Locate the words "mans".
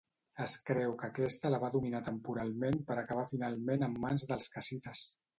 4.07-4.25